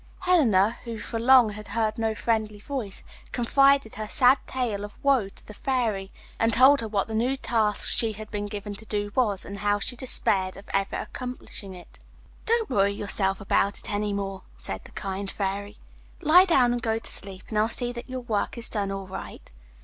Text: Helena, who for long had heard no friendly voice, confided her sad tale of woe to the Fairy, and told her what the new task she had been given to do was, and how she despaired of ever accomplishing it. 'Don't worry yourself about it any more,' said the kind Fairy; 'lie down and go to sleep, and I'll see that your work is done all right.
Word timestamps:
Helena, 0.21 0.77
who 0.83 0.97
for 0.97 1.19
long 1.19 1.51
had 1.51 1.67
heard 1.67 1.99
no 1.99 2.15
friendly 2.15 2.57
voice, 2.57 3.03
confided 3.31 3.93
her 3.93 4.07
sad 4.07 4.39
tale 4.47 4.83
of 4.83 4.97
woe 5.03 5.29
to 5.29 5.45
the 5.45 5.53
Fairy, 5.53 6.09
and 6.39 6.51
told 6.51 6.81
her 6.81 6.87
what 6.87 7.05
the 7.07 7.13
new 7.13 7.37
task 7.37 7.87
she 7.87 8.13
had 8.13 8.31
been 8.31 8.47
given 8.47 8.73
to 8.73 8.85
do 8.85 9.11
was, 9.13 9.45
and 9.45 9.59
how 9.59 9.77
she 9.77 9.95
despaired 9.95 10.57
of 10.57 10.67
ever 10.73 10.95
accomplishing 10.95 11.75
it. 11.75 11.99
'Don't 12.47 12.67
worry 12.71 12.95
yourself 12.95 13.39
about 13.39 13.77
it 13.77 13.91
any 13.93 14.11
more,' 14.11 14.41
said 14.57 14.83
the 14.85 14.91
kind 14.93 15.29
Fairy; 15.29 15.77
'lie 16.19 16.45
down 16.45 16.73
and 16.73 16.81
go 16.81 16.97
to 16.97 17.07
sleep, 17.11 17.43
and 17.49 17.59
I'll 17.59 17.69
see 17.69 17.91
that 17.91 18.09
your 18.09 18.21
work 18.21 18.57
is 18.57 18.71
done 18.71 18.91
all 18.91 19.05
right. 19.05 19.47